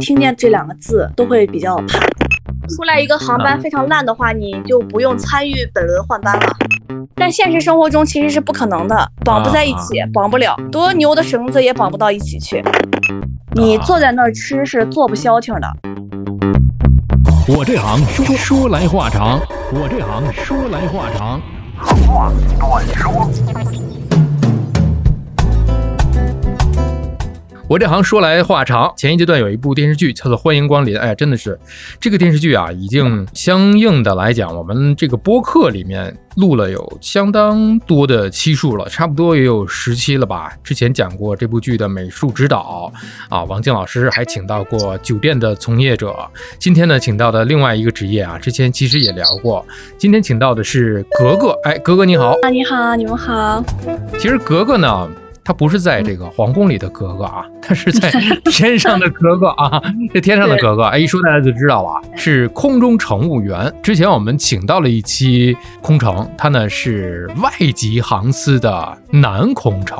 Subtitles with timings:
[0.00, 2.00] 听见这两个字都会比较怕。
[2.76, 6.56] 出来一个航班非常烂的话，你就不用参与本轮换班了。
[7.14, 12.62] 但现实生活中其实是不可能的，绑不在一起，绑不了，多牛的绳子也绑不到一起去。
[13.54, 15.68] 你坐在那儿吃是坐不消停的。
[17.48, 19.40] 我这行说说来话长，
[19.72, 21.40] 我这行说来话长。
[22.06, 23.99] 话短说。
[27.70, 31.56] 我这行说来话长，前一阶段有一部电视剧叫做《欢迎光临》，哎，真的是
[32.00, 40.52] 这个电视剧啊，已经相应的来讲，我们这个播客里面录了有相当多的期数了，差不多也有十期了吧。
[40.64, 42.92] 之前讲过这部剧的美术指导
[43.28, 46.12] 啊，王静老师还请到过酒店的从业者。
[46.58, 49.64] 今天呢，请到的另外一个职业啊，之前其实也聊过。
[49.96, 53.64] 今天请到的是格格，哎，格格你好啊，你好，你们好。
[54.18, 55.08] 其实格格呢。
[55.50, 58.08] 他不是在这个皇宫里的格格啊， 他是在
[58.44, 59.82] 天上的格格啊，
[60.14, 63.74] 这天上的格格，哎，一说大家就知道了，是空中乘务员。
[63.82, 69.98] 之前我们请到了一期空乘，他呢是外籍航司的男空乘。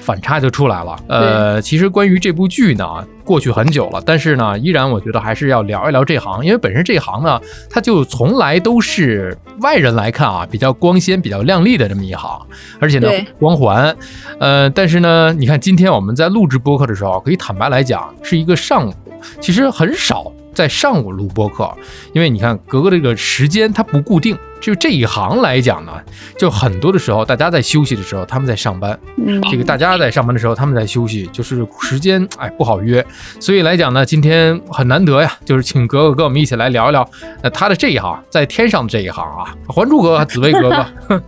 [0.00, 0.96] 反差就出来了。
[1.06, 12.40] 呃，其实关于这部剧呢，过去很久了，但是呢，依然我觉得还是要聊一聊这行，因为本身这行呢，它就从来都是外人来看啊，比较光鲜、比较亮丽的这么一行，
[12.80, 13.94] 而且呢，光环。
[14.40, 18.94] 呃，但是呢，你看今天我们在录制播客的时候，可以坦白来讲，是一个上午，
[19.42, 20.32] 其实很少。
[20.58, 21.72] 在上午录播客，
[22.12, 25.92] 因为你看格格这个时间它不固定，就这一行来讲呢，
[26.36, 33.06] 就很多的时候大家在休息的时候他们在上班，嗯，这个大家在上班的时候他们在休息，就是时间哎不好约，
[33.38, 37.08] 所以来讲呢，今天很难得呀，就是请格格跟我们一起来聊一聊，
[37.40, 41.22] 那他的这一行在天上的这一行啊，还珠格格、紫薇格格，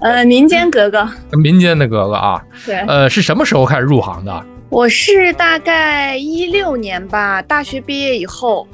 [0.00, 4.44] 呃，民间格格，民间的格格啊，对，呃，是什么时候开始入行的？
[4.70, 8.66] 我是大概一六年吧，大学毕业以后，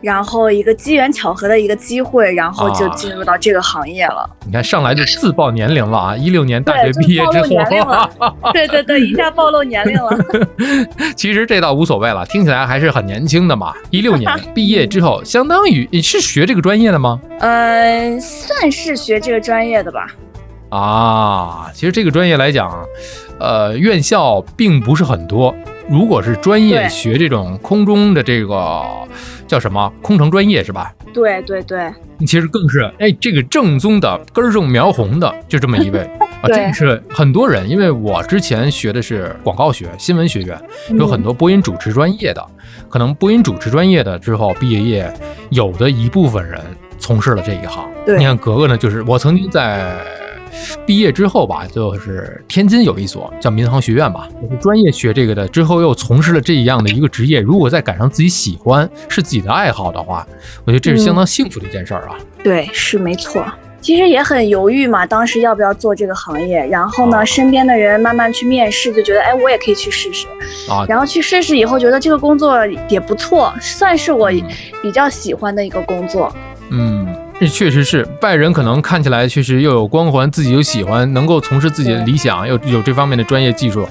[0.00, 4.30] 然后一个机缘巧合的一个机会，然后就进入到这个行业了。
[4.46, 6.16] 你看上来就自报年龄了啊！
[6.16, 8.08] 一六年大学毕业之后，
[8.54, 10.16] 对对对，一下暴露年龄了。
[11.16, 13.74] 其实这倒无所谓了，听起来还是很年轻的嘛。
[13.90, 17.20] 一六年 毕业之后，相当于你是学这个专业的吗？
[17.40, 20.06] 嗯，算是学这个专业的吧。
[20.68, 22.72] 啊，其实这个专业来讲。
[23.40, 25.54] 呃，院校并不是很多。
[25.88, 28.84] 如果是专业学这种空中的这个
[29.48, 30.94] 叫什么空乘专业是吧？
[31.12, 31.92] 对对对。
[32.20, 36.00] 其实更是哎，这个正宗的根正苗红的就这么一位
[36.42, 37.68] 啊，这个是很多人。
[37.68, 42.46] 因为我之前学的是广告学新闻学院，有很多播音主持专业的，
[42.88, 45.12] 可能播音主持专业的之后毕业业，
[45.48, 46.60] 有的一部分人
[46.98, 47.88] 从事了这一行。
[48.18, 49.96] 你看格格呢，就是我曾经在。
[50.86, 55.46] 毕业之后吧，就是天津有一所叫民航学院吧，是专业学这个的。
[55.48, 60.26] 之后又从事了这样的一个职业，如果再赶上自己喜欢、是自己的爱好的话，
[60.64, 62.16] 我觉得这是相当幸福的一件事儿啊。
[62.42, 63.44] 对，是没错。
[63.80, 66.66] 其实也很犹豫嘛，当时要不要做这个行业？
[66.66, 70.26] 然后呢，身边的人慢慢去面试，就觉得哎，我也可以去试试
[70.68, 70.84] 啊。
[70.86, 72.54] 然后去试试以后，觉得这个工作
[72.90, 74.30] 也不错，算是我
[74.82, 76.30] 比较喜欢的一个工作。
[76.70, 77.06] 嗯。
[77.40, 83.88] 这确实是外人可能看起来确实又有光环，自己又喜欢，能够从事自己的理想，又有这方面的专业技术。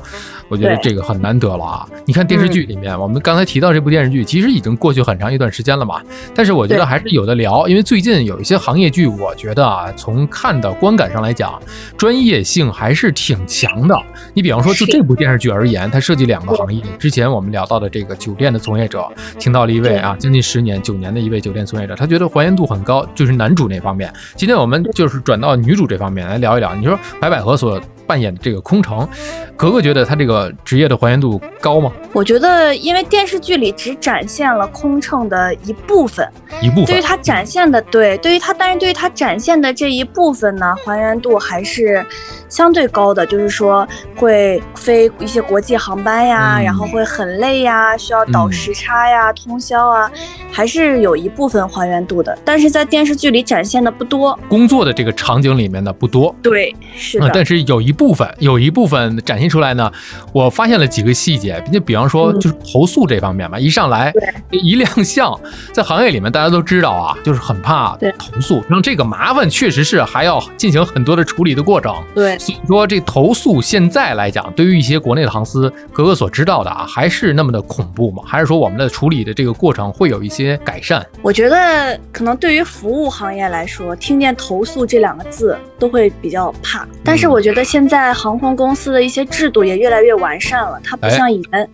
[0.50, 1.88] 我觉得这个很难得了啊！
[2.06, 6.02] 你看电视剧里面，我们刚才提到这部电视剧，其实已经过去很长一段时间了嘛。
[6.34, 11.62] 但是我觉得还是有的聊，因为最近有一些行业剧，我觉得啊，从看的观感上来讲，
[11.96, 13.96] 专业性还是挺强的。
[14.34, 16.82] 你比方说，就这部电视剧而言，它涉及两个行业。
[16.98, 24.12] 之前我们聊到的这个酒店的从业者，听到了一位啊，将近十年、九年的一位酒店从业者，他觉得还原度很高，就是男主那方面。
[24.36, 26.74] 今天我们就是转到女主这方面来聊一聊。
[26.74, 27.80] 你说白百合所。
[28.10, 29.08] 扮演的这个空乘，
[29.56, 31.92] 格格觉得他这个职业的还原度高吗？
[32.12, 36.28] 我觉得，因为电视剧里只展现了空乘的一部分，
[36.60, 36.86] 一部分。
[36.86, 42.04] 对于他展现的，对，对于他，但是对于他展现的这一部分呢，还原度还是
[42.50, 43.26] 相对高的。
[43.26, 50.12] 就是说，会飞一些国际航班呀，然后会很累呀，需要倒时差呀、通宵啊，
[50.52, 52.36] 还是有一部分还原度的。
[52.44, 56.36] 但是在电视剧里展现的不多，工作的这个场景里面的不多。
[56.42, 57.30] 对，是的。
[57.32, 57.94] 但是有一。
[58.00, 59.92] 部分有一部分展现出来呢，
[60.32, 64.10] 我发现了几个细节，就比方说就是投诉这方面吧，一上来
[64.52, 65.38] 一亮相，
[65.74, 71.94] 在行业里面大家都知道啊，就是很怕投诉，让这个麻烦确实是还要进行很多的处理的过程。
[72.16, 78.24] 对，说这投诉现在来讲，对于一些国内的航司，格格所知道的啊，还是那么的恐怖吗？
[78.26, 81.06] 还是说我们的处理的这个过程会有一些改善？
[81.22, 91.70] 我觉得可能对于服务行业来说，听见投诉这两个字都会比较怕，但是我觉得现在航空公司的一些制度也越来越完善了，它不像以前，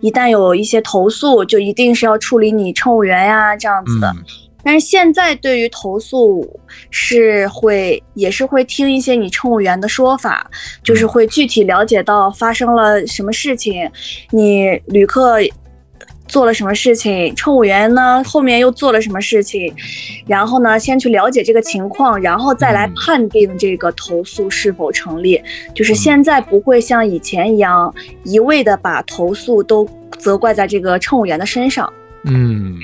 [0.00, 4.08] 一旦有一些投诉，就一定是要处理你乘务员呀这样子的。
[4.08, 4.24] 嗯
[4.62, 6.60] 但是现在对于投诉
[6.90, 10.50] 是会也是会听一些你乘务员的说法，
[10.82, 13.90] 就是会具体了解到发生了什么事情，
[14.30, 15.38] 你旅客
[16.28, 19.74] 做了什么事情，乘务员呢后面又做了什么事情，
[20.26, 25.42] 然后呢先去了解这个情况，然后再来判定这个投诉是否成立。
[25.74, 27.92] 就是现在不会像以前一样
[28.22, 31.92] 一味的把投诉都责怪在这个乘务员的身上。
[32.26, 32.78] 嗯，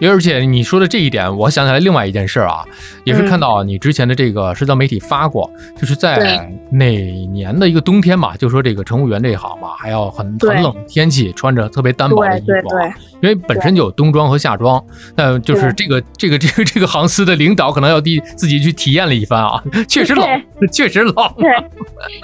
[0.00, 2.64] 而且你说的这一点，我想起来另外一件事儿啊，
[3.04, 6.86] 也是看到你之前的这个社交媒体发过，就是在哪
[7.32, 12.92] 年的一个冬天嘛，就说这个乘务员这一行嘛，还要很很冷的天气，穿着特别单薄的衣服啊，对对对，
[13.24, 14.84] 因为本身就有冬装和夏装，
[15.16, 21.50] 那就是这个这个这个这个航司的领导可能要第自己去体验了一番啊，确实冷，确实冷，对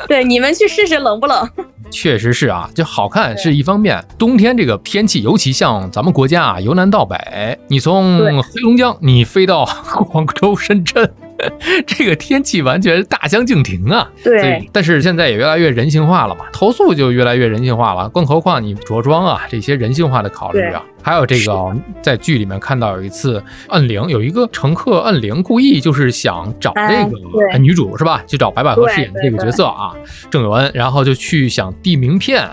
[0.07, 1.49] 对，你们去试试冷不冷？
[1.91, 9.65] 确实是啊，就好看是一方面，冬天这个天气，尤其像咱们国家啊，由南到北，你从黑龙江你飞到
[10.13, 11.11] 广州、深圳，
[11.87, 14.11] 这个天气完全大相径庭啊。
[14.23, 28.23] 对，但是现在也越来越人性化了嘛，投诉就越来越人性化了，更何况你着装啊这些人性化的考虑啊，还有这个在剧里面看到有一次摁铃，有一个乘客摁铃，故意就是想找这哎个女主是吧？
[28.27, 29.93] 去找白百合饰演的这个角色啊，
[30.31, 32.49] 郑有恩，然后就去想递名片，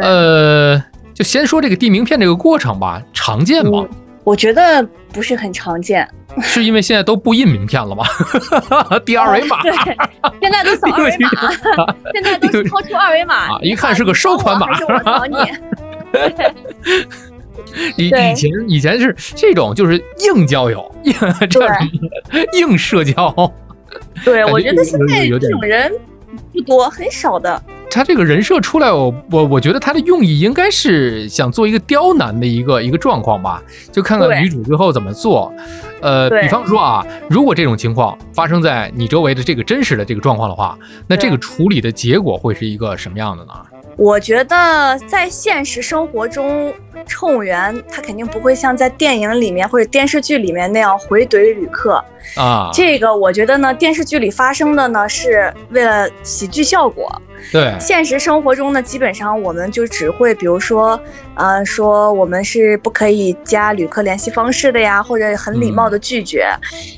[0.00, 0.82] 呃，
[1.14, 3.86] 就先说这个递名片这个过程吧，常见吗？
[3.90, 6.06] 嗯我觉得不是很常见。
[6.42, 8.04] 是因为现在都不印名片了吗？
[9.04, 9.72] 递二维码对，
[10.40, 11.30] 现在都扫二维码，
[12.12, 15.36] 现在都是掏出二维码啊一看是个收款码还是我扫你？
[17.96, 21.14] 以对以前以前是这种就是硬交友，硬
[21.50, 21.70] 这种
[22.54, 23.52] 硬社交。
[24.24, 25.92] 对，我觉得现在这种人
[26.52, 27.60] 不多，很少的。
[27.90, 35.52] 他这个人设出来，我我我觉得他的用意应该是想做一个刁难的一个一个状况吧，就看看女主最后怎么做。
[36.00, 43.52] 呃，比方说啊，如果这种情况发生在你周围的这个真实的这个状况的话，那这个处理的结果会是一个什么样的呢？
[43.96, 46.72] 我觉得在现实生活中，
[47.04, 52.02] 乘务员他肯定不会像在电影里面或者电视剧里面那样回怼旅客。
[52.36, 57.10] 啊，这个我觉得呢，电视剧里发生的呢是为了喜剧效果，
[57.52, 61.00] 对，现实生活中呢，基本上我们就只会，比如说，
[61.34, 66.48] 呃，说我们是不可以加旅客联系方式的呀，或者很礼貌的拒绝。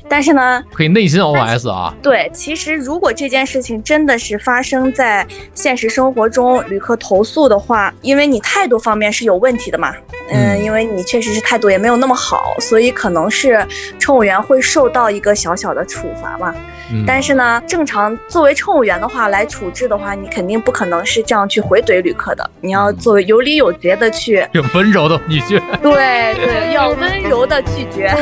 [0.09, 9.93] 但是呢，可以内心 OS 啊，对，其实如果这件事情真的是发生在现实生活中，旅客投诉的话，因为你态度方面是有问题的嘛，
[10.29, 13.65] 嗯，嗯因为你确实是态度也没有那么好，所以可能是
[13.99, 16.53] 乘务员会受到一个小小的处罚嘛。
[16.91, 25.61] 嗯，但是呢，正常作为乘务员的话来处置的话，你肯定不可能是这样去回怼旅客的，你要作为有理有节的去， 有温柔的你去。
[25.81, 28.13] 对对，要温柔的拒绝。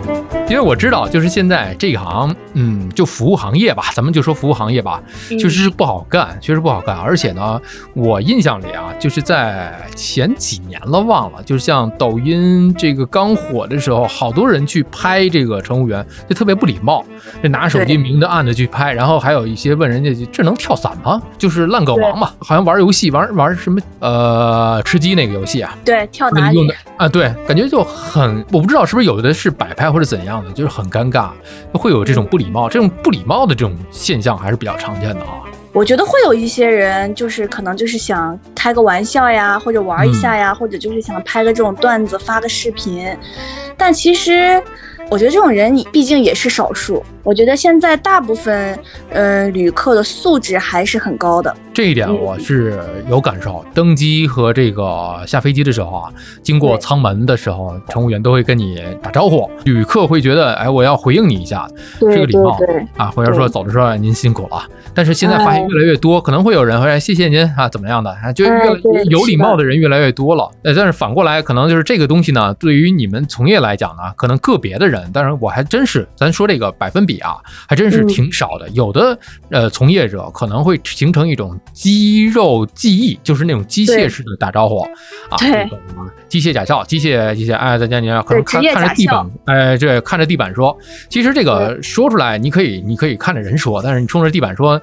[0.50, 6.98] 因为我知道，就是现在这一行，嗯，就服务行业吧，咱们就说服务行业吧，嗯确实是不好干，确实不好干。
[6.98, 7.60] 而且呢，
[7.94, 17.04] 我印象里啊，就是在前几年了，忘了，就是像抖音这个刚火的时候，好多人去拍这个乘务员，就特别不礼貌，
[17.44, 21.22] 就拿手机明着暗着去拍，然后还有一些问人家这能跳伞吗？
[21.38, 26.74] 就是烂梗王嘛，好像玩游戏玩玩什么呃吃鸡那个游戏啊，对，跳哪里用的？
[26.98, 31.30] 啊，对，感觉就很，我不知道是不是有的是摆拍或者怎样的，就是很尴尬，
[31.74, 35.44] 会有这种不礼貌，这种不礼貌的这种现象还是比较常见的啊。
[35.74, 43.16] 我觉得会有一些人，就是可能就是想开个玩笑呀，或者玩一下呀，或者就是想拍个这种段子，发个视频。
[43.76, 44.60] 但其实，
[45.10, 47.04] 我觉得这种人你毕竟也是少数。
[47.24, 48.74] 我觉得现在大部分，
[49.10, 51.54] 嗯、呃，旅客的素质还是很高的。
[51.74, 53.64] 这一点我是有感受。
[53.74, 56.10] 登机和这个下飞机的时候啊，
[56.42, 61.68] 经过舱门的时候，乘务员都会跟你打招呼，旅客会觉得，哎，我要回应你一下，
[62.00, 62.58] 对这个礼貌
[62.96, 64.64] 啊，或者说走的时候您辛苦了。
[64.94, 70.50] 但是现在发现越来越多，可能会有人会谢谢您啊，怎么样的啊，就越哎有礼貌的人越来越多了。
[70.64, 77.38] 呃，但是反过来，可能就是这个东西呢，对于你们从业来讲呢，可能个别的人，当然我还真是，咱说这个百分比啊，
[77.68, 78.68] 还真是嗯挺少的。
[78.70, 79.18] 有的
[79.50, 84.80] 呃从业者可能会形成一种肌肉记忆，就是那种机械式的打招呼
[85.30, 85.70] 啊，这个
[86.28, 90.78] 机械假笑，机械机械，哎，再见你，可能看看着地板笑，哎，这看着地板说，
[91.10, 94.82] 其实这个说出来，你可以你可以看着人说，但是你冲着地板说，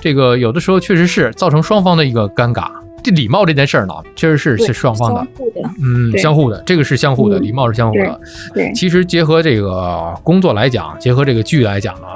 [0.00, 2.70] 这个有的时候确实是造成双方的一个尴尬。
[3.02, 5.26] 这礼貌这件事儿呢，确实是是双方的，
[5.82, 8.20] 嗯，相互的，这个是相互的，礼貌是相互的。
[8.54, 12.06] 对，其实结合这个工作来讲，结合这个剧来讲呢，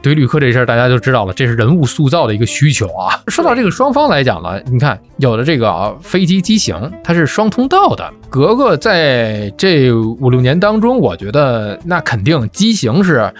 [0.00, 3.20] 对于旅客这事儿，大家就知道了，这是人物塑造的一个需求啊。
[3.28, 13.32] 说到这个双方来讲呢，你看有的这个飞机机型它是双通道的，格格在这五六年当中，我觉得那肯定机型是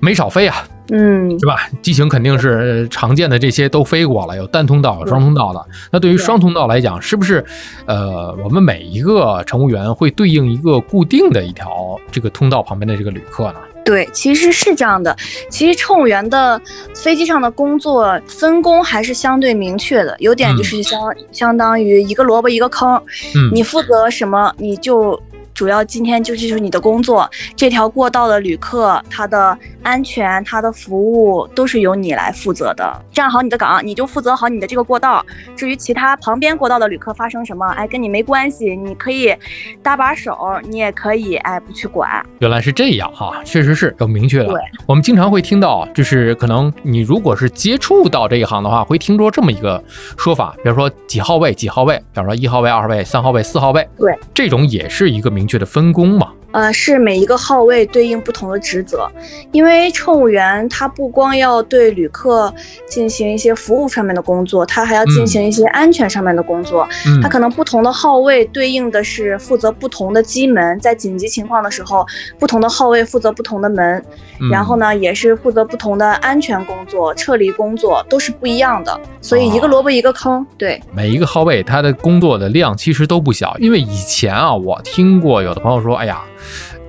[0.00, 0.64] 没少飞啊。
[0.90, 1.68] 嗯，是吧？
[1.82, 5.62] 机型肯定是常见的这些都飞过了，有单通道、有双通道的。
[5.90, 7.44] 那对于双通道来讲，是不是
[7.84, 13.56] 呃，我们每一个乘务员会对应一个固定的一条这个通道旁边的这个旅客呢？
[13.84, 15.14] 对，其实是这样的。
[15.50, 16.58] 其实乘务员的
[16.94, 20.98] 飞机上的工作分工还是相对明确的，有点就是相
[21.32, 22.94] 相当于一个萝卜一个坑。
[23.34, 25.20] 嗯，你负责什么，你就。
[25.58, 33.04] 主要今天就是就是你的工作，这条过道的旅客他的安全、他的服务都是由你来负责的。
[33.12, 35.26] 站好你的岗，你就负责好你的这个过道。
[35.56, 39.34] 至于其他旁边过道的旅客发生什么，哎，跟你没关系，你可以
[39.82, 40.38] 搭把手，
[40.68, 42.24] 你也可以哎不去管。
[42.38, 44.46] 原来是这样哈，确实是要明确的。
[44.46, 49.82] 对，我们经常会听到，就是可能你如果是接触到这一行的话，会听说这么一个
[50.16, 53.84] 说法，比如说几号位几号位，比如说一号位、二号位、三号位、四号位。
[53.98, 56.32] 对，这种也是一个明确的分工嘛。
[56.50, 59.06] 呃，是每一个号位对应不同的职责，
[59.52, 62.52] 因为乘务员他不光要对旅客
[62.88, 66.88] 进行一些服务上面的工作，他还要进行一些安全上面的工作。
[67.06, 72.04] 嗯，他可能不同的号位对应的是负责不同的机门，在紧急情况的时候，
[72.38, 74.02] 不同的号位负责不同的门，
[74.50, 78.98] 然后呢，也是负责不同的安全工作、撤离工作，都是不一样的。
[79.20, 80.44] 所以一个萝卜一个坑。
[80.56, 86.22] 对，每一个号位他的工作的量其实都不小，因为以前啊，我听过有的朋友说，哎呀。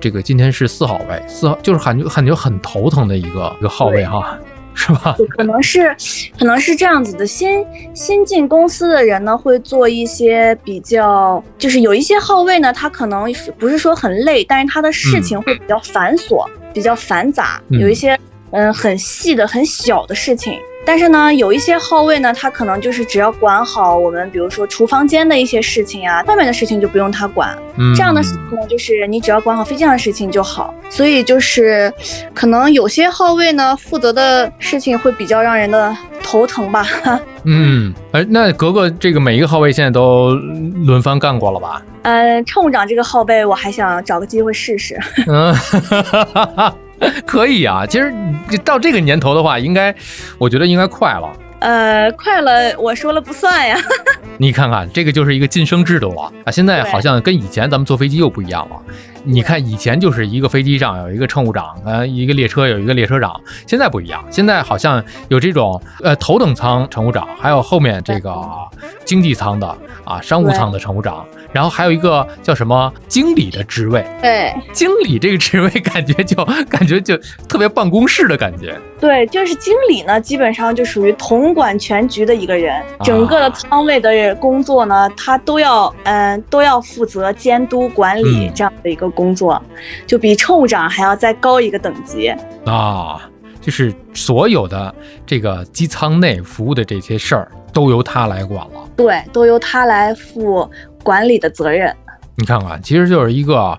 [0.02, 4.34] 这个今天是四号位，四号就是感觉感觉很头疼的一个一个号位哈，
[4.72, 5.14] 是吧？
[5.36, 5.94] 可能是
[6.38, 18.18] 可能是这样子的，新新进公司的人呢，会做一些比较，就是有一些号位呢，他可能不是说很累，但是他的事情会比较繁琐，比较繁杂，有一些
[18.52, 20.58] 嗯很细的很小的事情。
[20.90, 27.56] 但是呢，有一些号位呢，他可能就是只要管好我们，比如说厨房间的一些事情啊，外面的事情就不用他管。
[27.94, 30.74] 这样的事情呢，就是你只要管好飞机上的事情就好。
[30.88, 31.94] 所以就是，
[32.34, 36.84] 可能有些号位呢，负责的事情会比较让人的头疼吧。
[37.46, 40.34] 嗯，哎，那格格这个每一个号位现在都
[40.84, 41.80] 轮番干过了吧？
[42.02, 44.98] 嗯，乘务长这个号位，我还想找个机会试试。
[45.30, 45.54] 嗯。
[47.26, 48.12] 可以啊，其实
[48.64, 49.94] 到这个年头的话，应该，
[50.38, 51.28] 我觉得应该快了。
[51.60, 53.76] 呃，快了，我说了不算呀。
[54.38, 56.50] 你看看，这个就是一个晋升制度了啊！
[56.50, 58.76] 现在好像跟以前咱们坐飞机又不一样了。
[59.24, 63.38] 你看以前就是一个飞机上有一个乘务长，呃，一个列车有一个列车长。
[63.66, 68.42] 现在不一样，现在好像有这种呃头等舱乘务长，还有后面这个
[69.04, 71.24] 经济舱的啊商务舱的乘务长。
[71.52, 77.16] 然后还有一个叫什么经理的职位，对， 经理这个职位感觉就感觉就
[77.48, 78.78] 特别办公室的感觉。
[79.00, 89.62] 对，就是经理呢，基本上就属于统管全局的一个人，整个的舱位的工作呢，他都要嗯都要负责监督管理这样的一个工作，
[90.06, 92.28] 就比乘务长还要再高一个等级
[92.66, 93.20] 啊，
[93.60, 94.94] 就是所有的
[95.26, 98.88] 这个机舱内服务的这些事儿都由他来管了。
[98.96, 100.70] 对，都由他来负。
[101.02, 101.96] 管理的责任，
[102.36, 103.78] 你看看，其实就是一个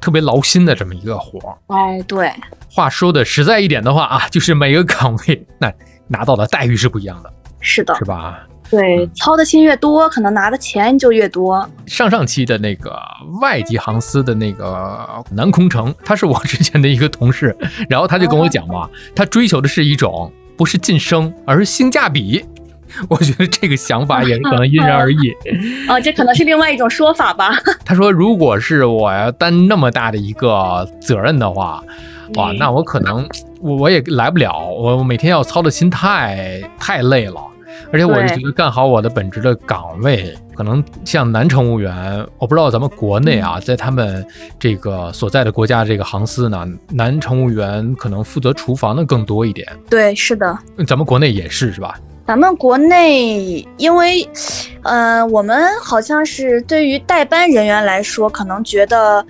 [0.00, 1.58] 特别劳心的这么一个活儿。
[1.66, 2.30] 哎，对。
[2.70, 5.72] 话说的实在一点的话啊，就是每个岗位那
[6.06, 7.32] 拿到的待遇是不一样的。
[7.58, 8.46] 是的，是吧？
[8.70, 11.68] 对，操的心越多，可能拿的钱就越多。
[11.86, 12.98] 上上期的那个
[13.40, 17.56] 外籍航司的那个南空乘，他是我之前的一个同事，
[17.88, 22.44] 然后他就跟我讲嘛， 他追求的是一种不是晋升，而是性价比。
[23.08, 25.16] 我觉得这个想法也是可能因人而异，
[25.90, 27.52] 哦，这可能是另外一种说法吧。
[27.84, 31.82] 他说，如果是我要担那么大的一个责任的话，
[32.36, 33.28] 哇，那我可能
[33.60, 37.40] 我我也来不了，我每天要操的心太太累了，
[37.94, 44.26] 而且我是觉得干好我的本职的岗位，可能像男乘务员，我不知道咱们国内啊，在他们
[44.58, 49.64] 这个所在的国家这个航司呢，男乘务员可能负责厨房的更多一点。
[49.88, 50.58] 对，是的，
[50.88, 51.96] 咱们国内也是，是吧？
[52.26, 54.28] 咱们国内，因为，
[54.82, 59.24] 嗯，我们好像是对于代班人员来说，可能觉得，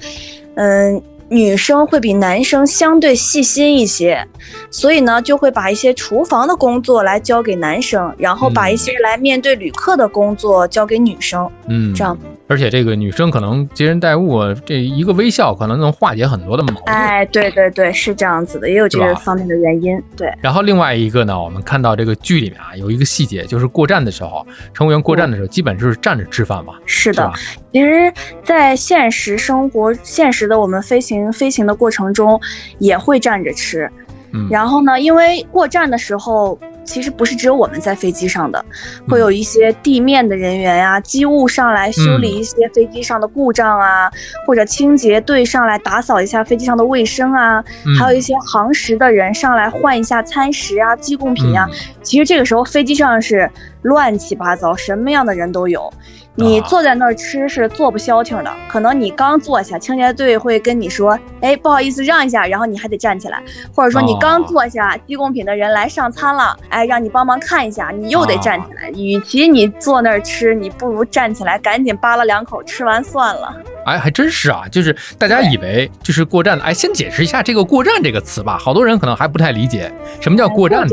[0.54, 4.26] 嗯，女生会比男生相对细心一些，
[4.70, 11.50] 所以呢，就会把一些厨房的工作来交给男生，然后把一些来面对旅客的工作交给女生。
[11.68, 12.16] 嗯，这样。
[12.46, 16.94] 而且这个女生可能接人待物，这一个微笑可能能化解很多的矛盾。
[16.94, 20.00] 哎，对对对，是这样子的，也有这个方面的原因。
[20.14, 20.30] 对。
[20.42, 26.74] 然后另外一个呢，我们看到这个剧里面啊，有一个细节，就是过站的时候，乘务员过站的时候，基本就是站着吃饭嘛。
[26.84, 27.32] 是的，
[27.74, 28.12] 其实，
[28.44, 32.40] 在现实生活、现实的我们飞行飞行的过程中，
[32.78, 33.90] 也会站着吃。
[34.32, 34.46] 嗯。
[34.48, 36.56] 然后呢，因为过站的时候。
[36.86, 38.62] 其实不是只有我们在飞机上的，
[39.08, 44.12] 会有一些地面的人员呀、机务上来修理一些飞机上的故障啊，
[44.46, 47.64] 或者清洁队上来打扫一下飞机上的卫生啊，
[47.98, 51.66] 还有一些航食的人上来换一下餐食啊、机供品呀。
[52.02, 53.50] 其实这个时候飞机上是
[53.80, 55.90] 乱七八糟，什么样的人都有。
[56.36, 63.40] 你坐在那儿吃是坐不消停的，可能你刚坐下，清洁队会跟你说：“哎，不好意思，让一下。”然后你还得站起来，
[63.72, 68.90] 或者说你刚坐下，提供品的人来上餐了，哎，让你帮忙看一下，你又得站起来。
[68.90, 73.54] 与其你坐那儿吃，你不如站起来，赶紧扒拉两口，吃完算了。
[73.84, 80.86] 哎，还真是啊，就是大家以为就是过站的，哎，先解释一下这个“过站”这个词吧，好多人可能还不太理解什么叫过站。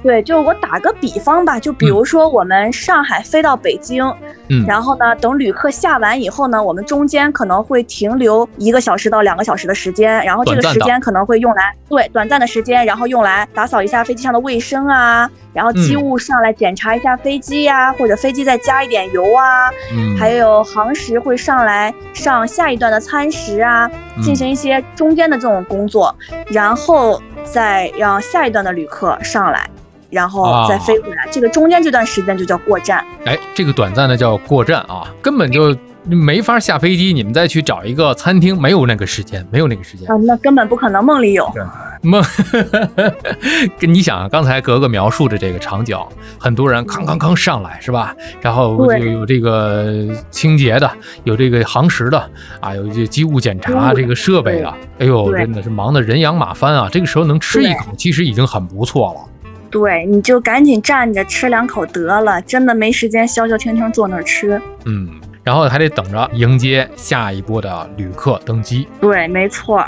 [0.00, 4.04] 对，就我打个比方吧，就比如说我们上海飞到北京，
[4.46, 23.90] 嗯，然后呢，等旅客下完以后呢，我们中间可能会停留一个小时到两个小时的时间，然后这个时间可能会用来对短暂的时间，然后用来打扫一下飞机上的卫生啊，然后机务上来检查一下飞机呀，或者飞机再加一点油啊，嗯，还有航时会上来上下一段的餐食啊，
[24.22, 26.14] 进行一些中间的这种工作，
[26.48, 29.68] 然后再让下一段的旅客上来。
[30.10, 33.04] 然后再飞回来，这个中间这段时间就叫过站。
[33.26, 35.76] 哎，这个短暂的叫过站啊，根本就
[36.08, 37.12] 没法下飞机。
[37.12, 41.50] 你们再去找一个餐厅，没有那个时间，没有那个时间啊，那根本不可能，梦里有
[42.02, 42.22] 梦。
[43.78, 45.96] 跟你想，刚才格格描述的这个场景，
[46.38, 48.14] 很多人康康康上来是吧？
[48.40, 50.90] 然后有有这个清洁的，
[51.24, 56.88] 有这个航时的啊，有这机务检查这个设备的，哎呦，真的是忙得人仰马翻啊！
[56.90, 59.20] 这个时候能吃一口，其实已经很不错了。
[59.70, 64.60] 对，你就赶紧站着吃两口得了，真的没时间消消停停坐那儿吃。
[64.86, 65.10] 嗯，
[65.48, 68.86] 然后还得等着迎接下一波的旅客登机。
[69.00, 69.82] 对，没错。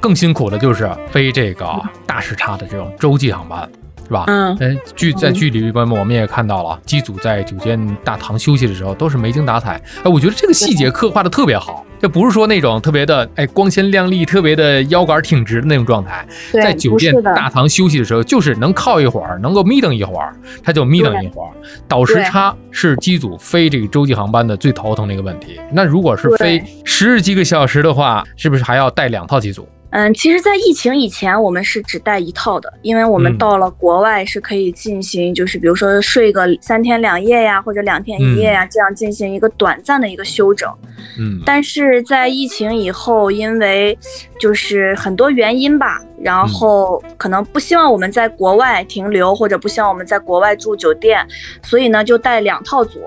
[0.00, 1.64] 更辛苦的就是飞这个
[2.04, 3.70] 大时差的这种洲际航班。
[4.08, 4.24] 是吧？
[4.26, 9.80] 嗯，哎，剧在剧里边我们也看到了，机组在酒店大堂休息的时候都是没精打采。
[10.02, 16.26] 哎，我觉得这个细节刻画的特别好，这不是说那种特别的哎光鲜亮丽、特别的腰杆挺直的那种状态。
[16.52, 21.50] 在酒店大堂休息的时候，就是能靠一会儿，能够眯瞪一会儿，他就眯瞪一会儿。
[21.86, 25.60] 倒时差是机组飞这个洲际航班的最头疼的一个问题。
[25.70, 29.68] 那如果是飞十几个小时的话，是不是还要带两套机组？
[29.90, 40.70] 嗯，其实，在疫情以前，我们是只带一套的，因为我们到了国外是可以进行，就是比如说睡个三天两夜呀，或者两天一夜呀，这样进行一个短暂的一个休整。
[41.18, 43.98] 嗯，但是在疫情以后，因为
[44.38, 51.26] 就是很多原因吧，然后可能不希望我们在国外停留，或者不希望我们在国外住酒店，
[51.62, 53.00] 所以呢，就带两套组。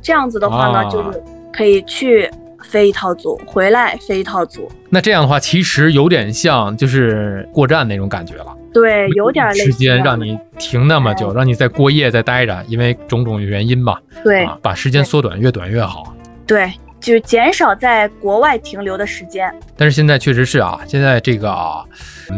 [0.00, 1.20] 这样子的话呢，就是
[1.52, 2.30] 可以去。
[2.62, 4.70] 飞一套组回来，飞一套组。
[4.90, 8.54] 那这样的话，其实有点像就是过站那种感觉了。
[8.72, 14.00] 对，有点时间让你停那么久，让你再过夜再待着，因为种种原因吧。
[14.22, 16.14] 对，把时间缩短，越短越好。
[16.46, 19.52] 对，就减少在国外停留的时间。
[19.76, 21.56] 但是现在确实是啊，现在这个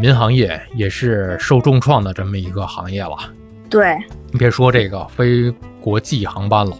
[0.01, 3.15] 民航业也是受重创的这么一个行业了。
[3.69, 3.97] 对，
[4.31, 6.75] 你别说这个飞国际航班了，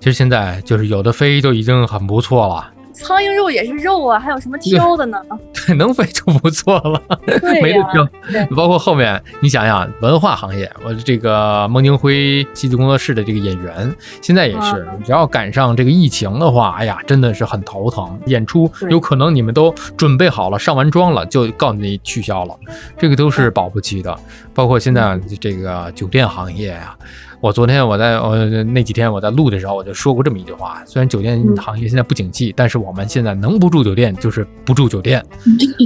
[0.00, 2.72] 其实现在就是有的飞就已经很不错了。
[2.96, 5.20] 苍蝇肉也是肉啊，还有什么挑的呢？
[5.52, 7.00] 对， 能飞就不错了，
[7.62, 8.08] 没得挑。
[8.56, 18.18] 包括后面，你想想，文化行业，我这个孟京辉戏剧工作室的这个演员，现在也是，只要赶上这个疫情的话，哎呀，真的是很头疼。
[18.26, 22.56] 演出有可能你们都准备好了，上完妆了，就告诉你取消了，
[22.98, 24.18] 这个都是保不齐的。
[24.54, 26.96] 包括现在这个酒店行业呀。
[27.40, 35.20] 我昨天我在呃那几天我在录的时候我就说过这么一句话，虽然酒店行业现在不景气，但是我们现在能不住酒店就是不住酒店。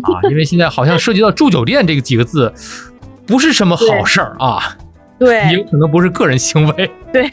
[0.05, 2.53] 啊，因为现在好像涉及到住酒店这个几个字，
[3.27, 4.77] 不是什么好事儿啊，
[5.19, 7.29] 对，有可能不是个人行为，对，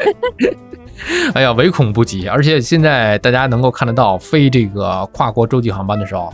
[1.33, 6.33] 哎呀，唯恐不及，而且现在大家能够看得到飞这个跨国洲际航班的时候，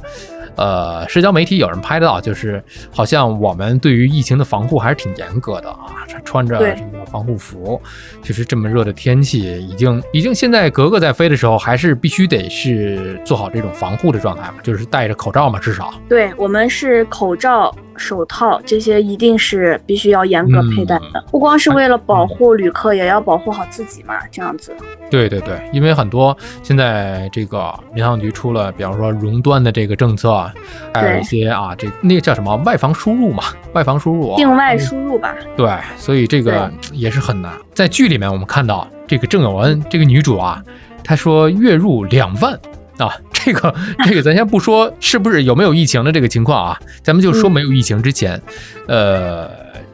[0.56, 7.82] 呃，社交媒体有人拍到，就是好像我们对于疫情的防护还是挺严格的啊，穿着对这个防护服，
[8.22, 15.94] 就是这么热的天气，已经已经现在格格在飞的时候，还是必须得是做好这种防护的状态嘛，就是戴着口罩嘛，至少。
[16.08, 24.76] 对我们是口罩、手套这些一定是必须要严格佩戴的，不光是为了保护旅客，也要保护好自己嘛，这样子。
[25.10, 30.52] 对对对，因为很多现在这个民航局出了，比方说熔断的这个政策，
[30.94, 37.54] 还有一些啊，这那个叫什么外防输入嘛，外防输入啊，境外输入吧，对，所以这个也是很难。
[37.74, 40.64] 在剧里面，我们看到这个郑有恩这个女主啊，
[41.04, 42.54] 她说月入两万
[42.98, 43.76] 啊，这个
[44.06, 48.42] 这个咱先不说是不是有没有疫情的这个情况啊，咱们就说没有疫情之前，
[48.88, 49.50] 呃，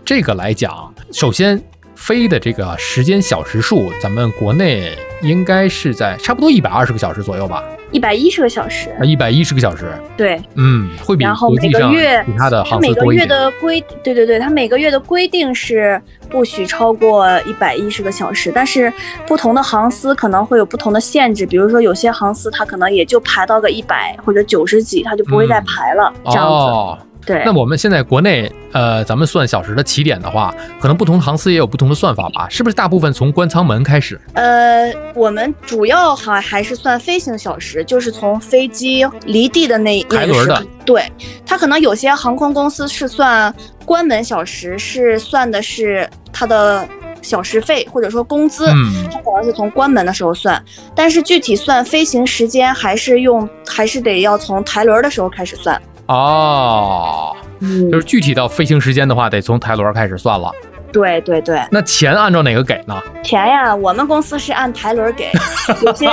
[0.06, 1.62] 这个来讲，首先
[1.96, 8.90] 飞的这个时间小时数，咱们国内应该是在差不多一百二十个小时左右吧，一百一十个小时。
[9.00, 13.28] 啊，一百一十个小时，对，嗯，会比然后每国际上个月其他的它每个月航司多一点。
[13.28, 18.92] 的规，对对对，它每个月的规定是不许超过一百一十个小时，但是
[19.28, 26.54] 不同的航司可能会有不同的限制，比如说有些航司它可能也就排到个一百或者九十几，它就不会再嗯排了，这样子。
[26.54, 26.98] 哦，
[27.30, 32.48] 对那，我们现在国内，呃，咱们算小时的起点的话，可能不同航司也有不同的算法吧？
[32.50, 34.20] 是不是大部分从关舱门开始？
[34.34, 40.66] 呃，我们主要还还是算飞行小时，就是从飞机离地的那那个时候排轮的。
[40.84, 41.04] 对，
[41.46, 43.54] 它可能有些航空公司是算
[43.86, 46.90] 关门小时，是算的是它的
[47.22, 48.66] 小时费或者说工资。
[48.72, 50.60] 嗯，它可能是从关门的时候算，
[50.96, 55.80] 但是具体算飞行时间还是用还是得要从抬轮的时候开始算。
[56.10, 60.52] 哦，嗯就是具体到飞行时间的话，得从台轮开始算了。
[60.92, 63.00] 对对对，那钱按照哪个给呢？
[63.24, 65.30] 钱呀，我们公司是按台轮给，
[65.86, 66.08] 有些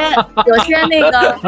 [0.44, 1.38] 有些那个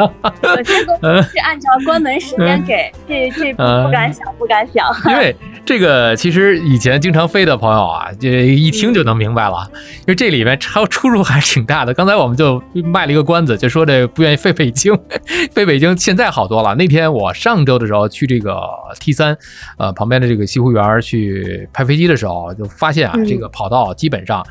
[0.55, 4.91] 有些公司是按照关门时间给，这这不敢想，不敢想。
[5.11, 9.69] 因为这个其实以前经常飞的朋友啊，这一听就能明白了，
[9.99, 11.93] 因为这里面超出入还是挺大的。
[11.93, 14.97] 刚才我们就卖了一个关子，就说这不愿意飞北京，
[15.53, 16.73] 飞北京现在好多了。
[16.75, 18.59] 那天我上周的时候去这个
[18.99, 19.37] T 三，
[19.77, 24.45] 呃旁边的这个西湖园去拍飞机的时候，就发现啊，嗯这个跑道基本上。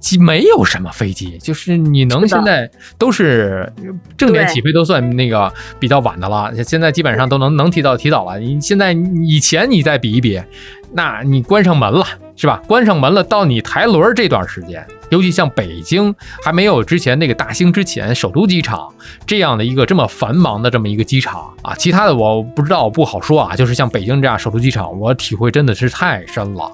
[0.00, 3.70] 基没有什么飞机，就是你能现在都是
[4.16, 8.38] 正点起飞都算那个比较晚的了，现在基本上都能能提早提早了。
[8.38, 10.40] 你现在以前你再比一比，
[10.92, 12.60] 那你关上门了是吧？
[12.66, 18.88] 关上门了，到你抬轮儿这段时间，尤其像北京还没有之前那个大兴之前，首都机场
[19.26, 23.54] 这样的一个这么繁忙的这么一个机场啊，其他的我不知道，不好说啊。
[23.54, 26.72] 就是像北京这样首都机场，我体会真的是太深了。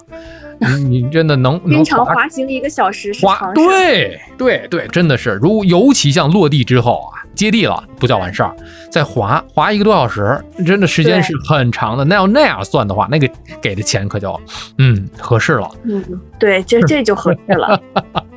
[0.89, 3.55] 你你真的能 能经常滑滑行一个小时是滑常事。
[3.55, 8.55] 对对对，真的是，如尤其像落地之后啊，接地了不叫完事儿，
[8.91, 12.05] 再滑滑一个多小时，真的时间是很长的。
[12.05, 13.29] 那要那样算的话，那个
[13.61, 14.39] 给的钱可就
[14.79, 15.71] 嗯合适了。
[15.85, 16.03] 嗯，
[16.39, 17.81] 对，这这就合适了。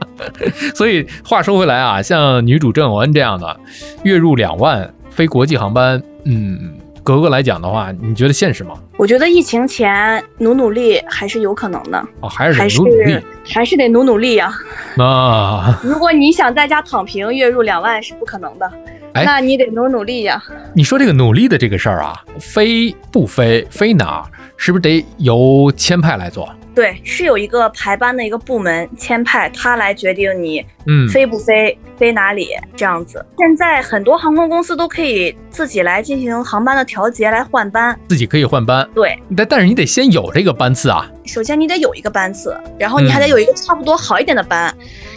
[0.75, 3.59] 所以话说回来啊，像女主郑有恩这样的，
[4.03, 6.73] 月入两万飞国际航班，嗯，
[7.09, 8.75] 格格来讲的话，你觉得现实吗？
[8.95, 13.19] 我觉得疫情前努努力还是有可能的，啊，还是还是努努力
[13.51, 14.53] 还是得努努力呀、
[14.99, 15.79] 啊！
[15.83, 18.71] 如果你想在家躺平，月入两万是不可能的，
[19.13, 20.39] 哎那你得努努力呀、
[20.75, 26.47] 你说这个努力的这个事儿啊，飞不飞，飞哪儿，是不是得由签派来做？
[26.75, 33.23] 对，是有一个排班的一个部门签派，他来决定你嗯，飞不飞，飞哪里这样子。
[33.37, 37.95] 现在很多航空公司都可以自己来进行航班的调节，来换班。
[38.07, 41.05] 自己可以换班，对，但但是你得先有这个班次啊。
[41.25, 44.73] 首先你得有一个班次，然后你还得嗯有一个差不多好一点的班。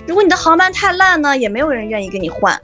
[0.07, 2.61] 如果你的航班太烂呢，也没有人愿意跟你换。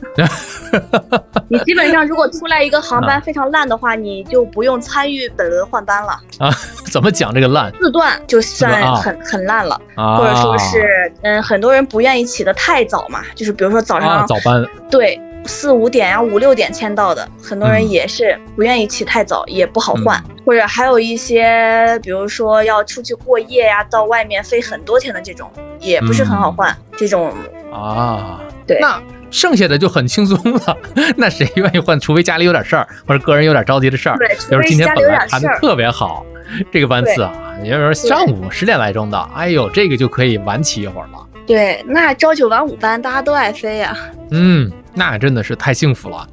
[1.48, 6.50] 你基本上如果出来一个航啊班非常烂的话，你就不用参与本轮换班了啊，
[6.92, 9.80] 怎么讲这个烂自断就算啊很很烂了。
[9.94, 10.16] 啊？
[10.16, 20.18] 或者说是，嗯，很多人不愿意起得太早嘛，就是比如说早上、啊早班，对四五点呀、五六点签到的，很多嗯人也是不愿意起太早，也不好换。
[20.28, 26.74] 嗯或者还有一些，比如说要出去过夜呀、到外面飞很多天的这种，也不是很好换。
[26.96, 27.30] 这种
[27.70, 28.98] 啊，对那
[29.30, 30.74] 剩下的就很轻松了。
[31.18, 32.00] 那谁愿意换？
[32.00, 34.16] 除非家里有点事儿，或者个人有点着急的事儿。
[34.16, 35.06] 对，除比如非今天本。
[35.06, 36.24] 来谈的特别好，
[36.72, 37.30] 这个班次啊，
[37.62, 41.18] 也就是说上午十点来钟的，哎呦，这个就可以晚起一会儿了。
[41.48, 43.96] 对，那朝九晚五班大家都爱飞呀、
[44.30, 46.28] 嗯，那真的是太幸福了。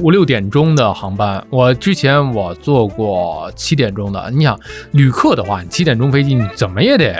[0.00, 4.30] 五六点钟的航班，我之前我坐过七点钟的。
[4.30, 4.56] 你想，
[4.92, 7.12] 旅客的话，你七点钟飞机，你怎么也得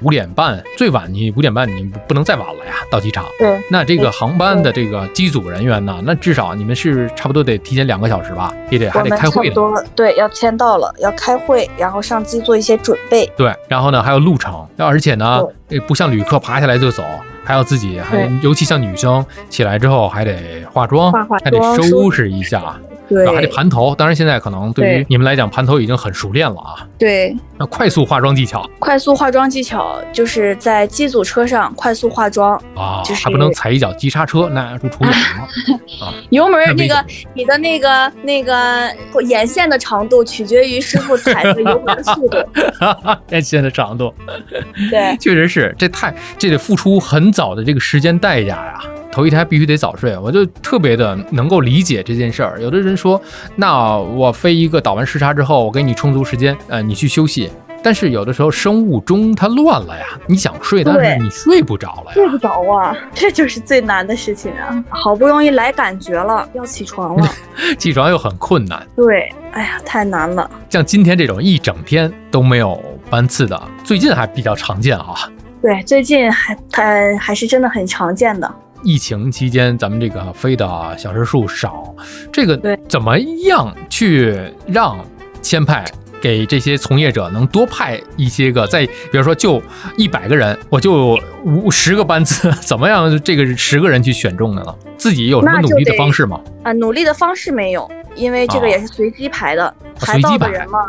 [0.00, 3.24] 五点半，最晚你五点半你不能再晚了呀，到机场。
[3.38, 9.84] 对，那这个航班的这个机组人员呢，那至少你们是差不多得提前两个小时吧，也得还得开会的。
[9.94, 13.30] 对，要签到了，要开会，然后上机做一些准备。
[13.36, 15.42] 对，然后呢还有路程，而且呢，
[15.86, 17.02] 不像旅客爬下来就走。
[17.44, 21.10] 还要自己，还尤其像女生起来之后还得化妆，
[21.42, 21.58] 还得
[21.90, 22.78] 收拾一下。
[23.08, 23.94] 对，还得盘头。
[23.94, 26.86] 当然，现在可能对于你们来讲，盘头已经很熟练了啊。
[26.98, 35.16] 对，那快速化妆技巧，快速化妆技巧就是在机组车上快速化妆啊，就是还不能踩一脚急刹车，那就出远了
[36.06, 36.14] 啊。
[36.30, 42.38] 油门那个，你的那个那个眼线的长度取决于师傅踩的油门的速度。
[43.30, 44.14] 眼线的长度，
[44.90, 48.80] 对，确实是这太这得付出很早的这个时间代价呀。
[49.10, 52.60] 头一天必须得早睡，我就特别的能够理解这件事儿。
[52.60, 53.20] 有的人说，
[53.56, 57.47] 那我飞一个倒完时差之后，我给你充足时间，呃，你去休息。
[57.82, 64.84] 但是有的时候生物钟它乱了呀，你想睡，但是你睡不着了呀，睡不着啊， 这就是最难的事情啊！
[64.90, 67.28] 好不容易来感觉了，要起床了，
[67.78, 68.84] 起床又很困难。
[68.96, 70.50] 对，哎呀，太难了。
[70.68, 75.14] 像今天这种一整天都没有班次的，最近还比较常见啊。
[75.62, 78.52] 对，最近还它还是真的很常见的。
[78.84, 81.92] 疫情期间，咱们这个飞的小时数少，
[82.32, 84.96] 这个怎么样去让
[85.42, 85.84] 签派
[86.20, 88.66] 给这些从业者能多派一些个？
[88.66, 89.62] 在比如说就
[89.96, 94.74] 一百个人，我就五十个班次， 怎么样这个十个人去选中的呢？
[94.96, 96.40] 自己有什么努力的方式吗？
[96.62, 100.80] 啊，努力的方式没有，因为这个也是随机排的，排到的人嘛。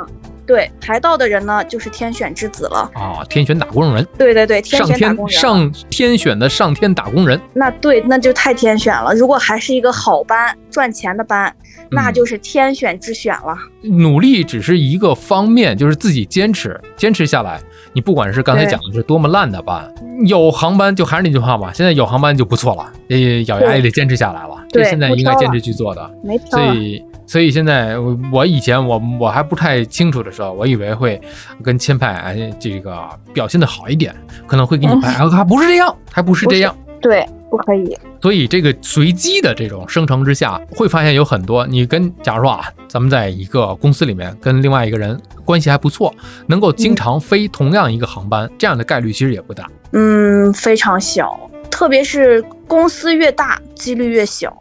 [0.49, 3.23] 对排到的人呢，就是天选之子了啊！
[3.29, 7.39] 天选打工人，对对对，天选打工人，上天选的上天打工人。
[7.53, 9.13] 那对，那就太天选了。
[9.13, 11.55] 如果还是一个好班、赚钱的班，
[11.91, 13.55] 那就是天选之选了。
[13.83, 17.61] 努力只是一个方面，就是自己坚持，坚持下来。
[17.93, 19.87] 你不管是刚才讲的是多么烂的班，
[20.25, 22.91] 有航班就还是那句话嘛，现在有航班就不错了。
[23.09, 24.57] 呃，咬牙也得坚持下来了。
[24.71, 26.09] 这现在应该坚持去做的。
[26.49, 27.05] 所以。
[27.29, 27.95] 所以现在
[28.33, 31.21] 我以前我我还不太清楚的时候，我以为会
[31.63, 34.15] 跟签派这个表现的好一点，
[34.47, 37.95] 可能会给你拍， 还不是这样，还不是这样，对，不可以。
[38.19, 45.15] 所以这个随机的这种生成之下，会发现有很多你跟假如说啊，咱们在一个公司里面跟另外一个人
[45.45, 46.11] 关系还不错，
[46.47, 51.39] 能够经常飞同样一个航班，这样的概率其实也不大，嗯，非常小，
[51.69, 54.51] 特别是公司越大，几率越小。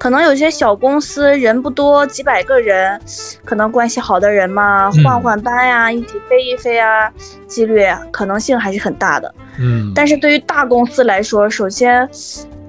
[0.00, 2.98] 可能有些小公司人不多，几百个人，
[3.44, 7.12] 可能关系好的人嘛，换换班呀，一起飞一飞啊，
[7.46, 9.34] 几率可能性还是很大的。
[9.58, 12.08] 嗯，但是对于大公司来说，首先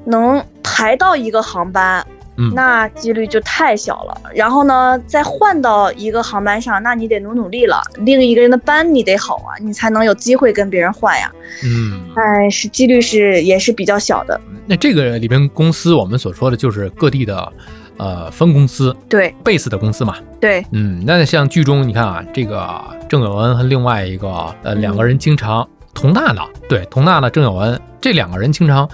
[0.04, 2.06] 能排到一个航班。
[2.54, 7.82] 那几率就太小了，然后呢，再换到一个航班上，那你得努努力了。
[8.00, 11.32] 另一个人的班你得好啊，你才能有机会跟别人换呀。
[11.64, 14.40] 嗯，哎，是几率是也是比较小的。
[14.66, 17.52] 那这个里边公司，我们所说的就是各地的，
[17.98, 20.16] 呃，分公司，对，base 的公司嘛。
[20.40, 28.90] 对，嗯，那像剧中你看啊，这个郑有恩和另外一个呃两个人经常佟娜娜，对，佟娜娜、郑有恩这两个人经常。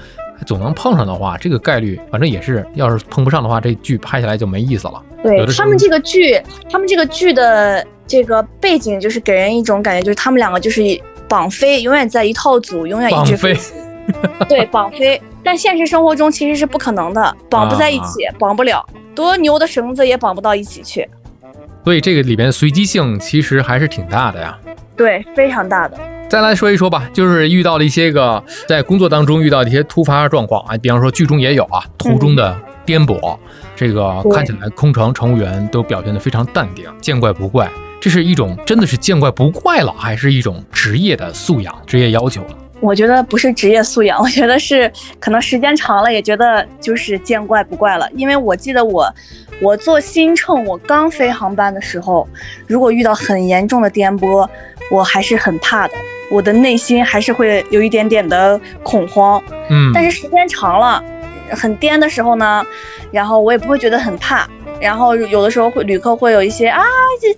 [0.46, 5.02] 总能碰上的话，这个概率反正也是，要是碰不上的话，这剧拍下来就没意思了。
[5.24, 10.82] 对他们这个剧，他们这个剧的这个背景就是给人一种感觉，就是他们两个就是
[11.28, 13.58] 绑飞，永远在一套组，永远一直飞。
[14.48, 15.22] 对，绑飞。
[15.44, 21.08] 但现实生活中其实是不可能的，绑不在一起，绑不了，多牛的绳子也绑不到一起去。
[21.84, 24.58] 所以这个里边随机性其实还是挺大的呀。
[24.96, 25.98] 对，非常大的。
[26.30, 32.54] 再来说一说吧，就是遇到了一些个在工作当中遇到的一些突发状况啊，比方说剧中也有啊，途中的
[32.86, 33.38] 颠簸，
[33.78, 37.70] 这个看起来空乘乘务员都表现得非常淡定，见怪不怪。
[38.02, 42.50] 这是一种真的是见怪不怪了，还是一种职业的素养、职业要求了？
[42.82, 48.08] 我觉得不是职业素养，我觉得是可能时间长了也觉得就是见怪不怪了。
[48.14, 49.12] 因为我记得我
[49.62, 52.28] 我做新乘，我刚飞航班的时候，
[52.68, 54.48] 如果遇到很严重的颠簸，
[54.92, 55.94] 我还是很怕的。
[56.30, 61.04] 我的内心还是会有一点点的恐慌，嗯，但是时间长了，
[61.52, 62.66] 很颠的时候呢，
[63.12, 64.48] 然后我也不会觉得很怕，
[64.80, 66.84] 然后有的时候会旅客会有一些啊，
[67.22, 67.38] 这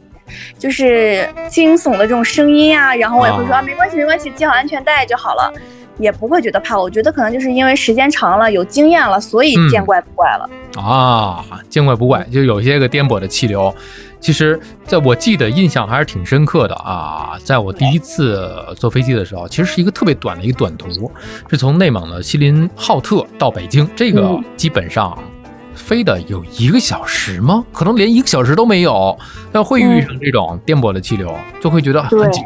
[0.58, 5.52] 就是惊悚的这种声音啊，然后我也会说啊，没关系没关系，系好安全带就好了，
[5.97, 6.78] 也不会觉得怕。
[6.78, 10.49] 我觉得可能就是因为时间长了，有经验了，所以见怪不怪了
[10.82, 13.73] 啊，见怪不怪，就有些个颠簸的气流。
[14.19, 17.38] 其实，在我记得印象还是挺深刻的啊！
[17.43, 21.10] 在我第一次坐飞机的时候，其实是一个特别短的一个短途，
[21.49, 25.17] 是从内蒙的锡林浩特到北京，这个基本上
[25.73, 27.63] 飞的有一个小时吗？
[27.71, 29.17] 可能连一个小时都没有，
[29.51, 32.43] 但会遇上这种颠簸的气流，就会觉得很紧，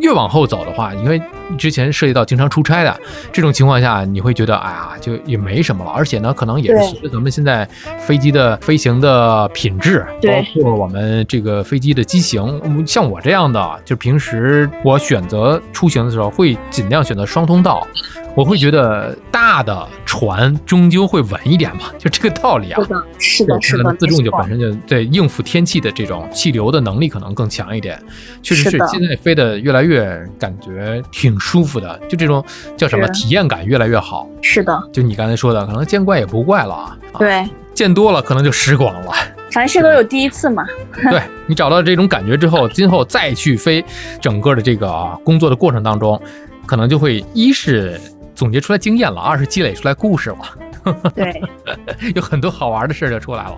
[0.00, 1.20] 越往后走的话，因为
[1.56, 3.00] 之前涉及到经常出差的
[3.32, 5.90] 这种情况下，你会觉得哎呀，就也没什么了。
[5.90, 17.86] 而且呢，可能也是随着咱们现在飞机的飞行的品质，包括我们这个飞机的机型，像我这样的，就平时我选择出行的时候，会尽量选择双通道。
[18.34, 22.80] 我会觉得大的船终究会稳一点嘛， 就这个道理啊。
[22.82, 23.94] 是的，是的，是的。
[23.98, 28.00] 自重就本身就对应付天气的这种气流的能力可能更强一点。
[28.42, 32.42] 确实是，现在飞的越来越感觉挺舒服的，就这种
[32.76, 34.26] 叫什么体验感越来越好。
[34.40, 36.98] 是的，就你刚才说的，可能见怪也不怪了啊。
[37.18, 39.12] 对，见多了可能就识广了。
[39.50, 40.64] 凡事都有第一次嘛。
[41.10, 43.84] 对你找到这种感觉之后，今后再去飞，
[44.20, 46.18] 整个的这个工作的过程当中，
[46.64, 48.00] 可能就会一是。
[48.42, 51.40] 总结出来经验了，二是积累出来故事了，对，
[52.16, 53.56] 有很多好玩的事儿就出来了。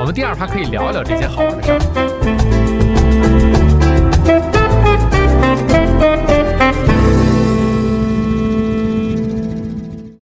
[0.00, 2.55] 我们第二趴可以聊一聊这些好玩的事儿。